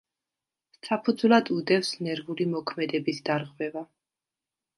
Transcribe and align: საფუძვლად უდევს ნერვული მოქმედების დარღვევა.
საფუძვლად 0.87 1.51
უდევს 1.55 1.91
ნერვული 2.07 2.49
მოქმედების 2.55 3.21
დარღვევა. 3.29 3.87